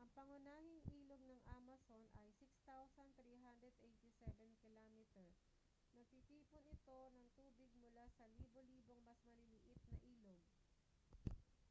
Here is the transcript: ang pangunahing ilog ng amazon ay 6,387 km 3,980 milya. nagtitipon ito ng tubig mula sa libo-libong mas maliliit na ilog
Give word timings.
ang 0.00 0.06
pangunahing 0.18 0.82
ilog 0.98 1.18
ng 1.26 1.40
amazon 1.58 2.02
ay 2.22 2.28
6,387 2.62 4.14
km 4.62 4.78
3,980 4.94 5.26
milya. 5.26 5.34
nagtitipon 5.94 6.64
ito 6.74 6.98
ng 7.14 7.26
tubig 7.38 7.66
mula 7.82 8.04
sa 8.16 8.24
libo-libong 8.36 9.00
mas 9.08 9.18
maliliit 9.28 9.80
na 9.90 9.96
ilog 10.14 10.38